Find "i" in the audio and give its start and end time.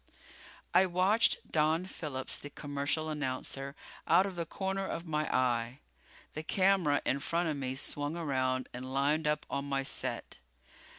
0.73-0.87